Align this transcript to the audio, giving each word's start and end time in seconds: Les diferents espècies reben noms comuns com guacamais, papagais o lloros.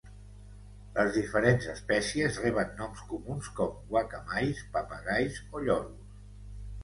Les 0.93 1.11
diferents 1.17 1.65
espècies 1.73 2.39
reben 2.45 2.71
noms 2.79 3.03
comuns 3.11 3.51
com 3.59 3.75
guacamais, 3.91 4.63
papagais 4.79 5.37
o 5.59 5.63
lloros. 5.67 6.17